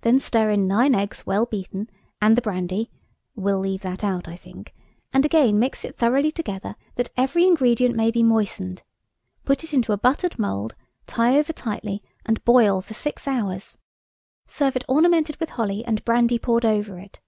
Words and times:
Then 0.00 0.18
stir 0.18 0.48
in 0.48 0.66
nine 0.66 0.94
eggs 0.94 1.26
well 1.26 1.44
beaten, 1.44 1.90
and 2.18 2.34
the 2.34 2.40
brandy'–we'll 2.40 3.58
leave 3.60 3.82
that 3.82 4.02
out, 4.02 4.26
I 4.26 4.34
think–'and 4.34 5.22
again 5.26 5.58
mix 5.58 5.84
it 5.84 5.96
thoroughly 5.98 6.30
together 6.32 6.76
that 6.94 7.10
every 7.14 7.44
ingredient 7.44 7.94
may 7.94 8.10
be 8.10 8.22
moistened; 8.22 8.84
put 9.44 9.64
it 9.64 9.74
into 9.74 9.92
a 9.92 9.98
buttered 9.98 10.38
mould, 10.38 10.74
tie 11.06 11.38
over 11.38 11.52
tightly, 11.52 12.02
and 12.24 12.42
boil 12.42 12.80
for 12.80 12.94
six 12.94 13.28
hours. 13.28 13.76
Serve 14.46 14.76
it 14.76 14.84
ornamented 14.88 15.36
with 15.36 15.50
holly 15.50 15.84
and 15.84 16.02
brandy 16.06 16.38
poured 16.38 16.64
over 16.64 16.98
it.'" 16.98 17.20